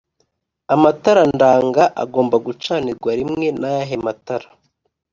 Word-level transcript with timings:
amatara 0.73 1.21
ndanga 1.33 1.83
agomba 2.03 2.35
gucanirwa 2.45 3.09
rimwe 3.19 3.45
Nayahe 3.59 3.95
matara 4.05 4.47